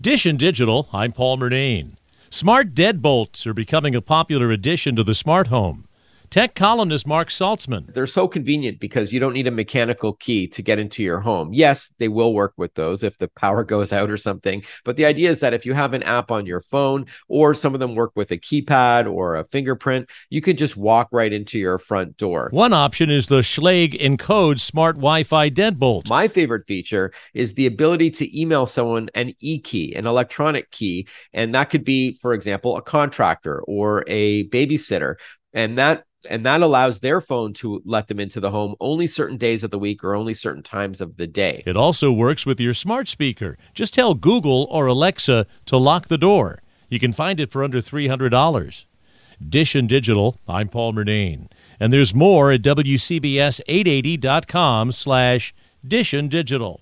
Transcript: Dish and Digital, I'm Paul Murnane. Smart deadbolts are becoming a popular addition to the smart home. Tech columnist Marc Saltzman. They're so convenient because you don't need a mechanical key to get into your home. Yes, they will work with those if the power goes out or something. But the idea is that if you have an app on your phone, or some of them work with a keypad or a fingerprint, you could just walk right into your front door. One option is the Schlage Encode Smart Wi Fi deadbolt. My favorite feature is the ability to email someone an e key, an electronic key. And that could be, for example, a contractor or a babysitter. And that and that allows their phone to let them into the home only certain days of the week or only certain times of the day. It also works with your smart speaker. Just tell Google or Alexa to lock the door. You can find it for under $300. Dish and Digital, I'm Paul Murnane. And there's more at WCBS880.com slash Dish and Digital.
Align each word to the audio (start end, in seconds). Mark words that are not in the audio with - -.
Dish 0.00 0.26
and 0.26 0.38
Digital, 0.38 0.88
I'm 0.92 1.10
Paul 1.10 1.38
Murnane. 1.38 1.96
Smart 2.30 2.72
deadbolts 2.72 3.48
are 3.48 3.52
becoming 3.52 3.96
a 3.96 4.00
popular 4.00 4.52
addition 4.52 4.94
to 4.94 5.02
the 5.02 5.12
smart 5.12 5.48
home. 5.48 5.87
Tech 6.30 6.54
columnist 6.54 7.06
Marc 7.06 7.28
Saltzman. 7.28 7.92
They're 7.94 8.06
so 8.06 8.28
convenient 8.28 8.80
because 8.80 9.12
you 9.12 9.20
don't 9.20 9.32
need 9.32 9.46
a 9.46 9.50
mechanical 9.50 10.12
key 10.14 10.46
to 10.48 10.62
get 10.62 10.78
into 10.78 11.02
your 11.02 11.20
home. 11.20 11.54
Yes, 11.54 11.94
they 11.98 12.08
will 12.08 12.34
work 12.34 12.52
with 12.58 12.74
those 12.74 13.02
if 13.02 13.16
the 13.16 13.28
power 13.28 13.64
goes 13.68 13.92
out 13.92 14.10
or 14.10 14.18
something. 14.18 14.62
But 14.84 14.96
the 14.96 15.06
idea 15.06 15.30
is 15.30 15.40
that 15.40 15.54
if 15.54 15.64
you 15.64 15.72
have 15.72 15.94
an 15.94 16.02
app 16.02 16.30
on 16.30 16.44
your 16.44 16.60
phone, 16.60 17.06
or 17.28 17.54
some 17.54 17.72
of 17.72 17.80
them 17.80 17.94
work 17.94 18.12
with 18.14 18.30
a 18.30 18.36
keypad 18.36 19.10
or 19.10 19.36
a 19.36 19.44
fingerprint, 19.44 20.10
you 20.28 20.42
could 20.42 20.58
just 20.58 20.76
walk 20.76 21.08
right 21.12 21.32
into 21.32 21.58
your 21.58 21.78
front 21.78 22.16
door. 22.18 22.48
One 22.52 22.74
option 22.74 23.08
is 23.08 23.28
the 23.28 23.40
Schlage 23.40 23.98
Encode 23.98 24.60
Smart 24.60 24.96
Wi 24.96 25.22
Fi 25.22 25.48
deadbolt. 25.48 26.08
My 26.10 26.28
favorite 26.28 26.66
feature 26.66 27.12
is 27.32 27.54
the 27.54 27.66
ability 27.66 28.10
to 28.10 28.38
email 28.38 28.66
someone 28.66 29.08
an 29.14 29.32
e 29.40 29.58
key, 29.60 29.94
an 29.94 30.06
electronic 30.06 30.70
key. 30.72 31.08
And 31.32 31.54
that 31.54 31.70
could 31.70 31.84
be, 31.84 32.14
for 32.14 32.34
example, 32.34 32.76
a 32.76 32.82
contractor 32.82 33.62
or 33.62 34.04
a 34.06 34.46
babysitter. 34.48 35.14
And 35.54 35.78
that 35.78 36.04
and 36.28 36.46
that 36.46 36.62
allows 36.62 37.00
their 37.00 37.20
phone 37.20 37.52
to 37.54 37.82
let 37.84 38.08
them 38.08 38.20
into 38.20 38.40
the 38.40 38.50
home 38.50 38.74
only 38.80 39.06
certain 39.06 39.36
days 39.36 39.64
of 39.64 39.70
the 39.70 39.78
week 39.78 40.04
or 40.04 40.14
only 40.14 40.34
certain 40.34 40.62
times 40.62 41.00
of 41.00 41.16
the 41.16 41.26
day. 41.26 41.62
It 41.66 41.76
also 41.76 42.12
works 42.12 42.46
with 42.46 42.60
your 42.60 42.74
smart 42.74 43.08
speaker. 43.08 43.58
Just 43.74 43.94
tell 43.94 44.14
Google 44.14 44.68
or 44.70 44.86
Alexa 44.86 45.46
to 45.66 45.76
lock 45.76 46.08
the 46.08 46.18
door. 46.18 46.62
You 46.88 46.98
can 46.98 47.12
find 47.12 47.40
it 47.40 47.50
for 47.50 47.64
under 47.64 47.80
$300. 47.80 48.84
Dish 49.46 49.74
and 49.74 49.88
Digital, 49.88 50.36
I'm 50.48 50.68
Paul 50.68 50.92
Murnane. 50.92 51.48
And 51.78 51.92
there's 51.92 52.14
more 52.14 52.50
at 52.50 52.62
WCBS880.com 52.62 54.92
slash 54.92 55.54
Dish 55.86 56.12
and 56.12 56.28
Digital. 56.30 56.80